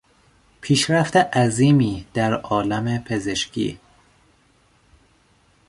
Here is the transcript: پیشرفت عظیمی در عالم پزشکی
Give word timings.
پیشرفت 0.61 1.15
عظیمی 1.17 2.05
در 2.13 2.33
عالم 2.33 3.03
پزشکی 3.03 3.79